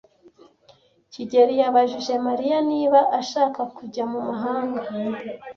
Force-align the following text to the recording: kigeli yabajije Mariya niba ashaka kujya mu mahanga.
kigeli 1.13 1.53
yabajije 1.61 2.13
Mariya 2.27 2.57
niba 2.71 2.99
ashaka 3.19 3.61
kujya 3.75 4.03
mu 4.11 4.19
mahanga. 4.27 4.81